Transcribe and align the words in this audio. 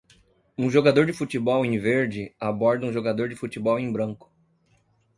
Um 0.57 0.67
jogador 0.67 1.05
de 1.05 1.13
futebol 1.13 1.63
em 1.63 1.77
verde 1.77 2.33
aborda 2.39 2.87
um 2.87 2.91
jogador 2.91 3.29
de 3.29 3.35
futebol 3.35 3.79
em 3.79 3.91
branco 3.93 4.33